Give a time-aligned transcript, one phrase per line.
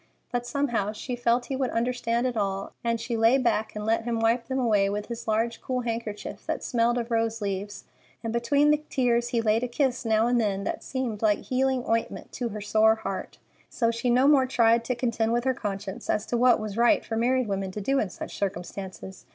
[0.31, 4.03] But somehow she felt he would understand it all, and she lay back and let
[4.03, 7.83] him wipe them away with his large, cool handkerchief that smelled of rose leaves;
[8.23, 11.85] and between the tears he laid a kiss now and then that seemed like healing
[11.87, 13.37] ointment to her sore heart,
[13.69, 17.05] so she no more tried to contend with her conscience as to what was right
[17.05, 19.27] for married women to do in such circumstances.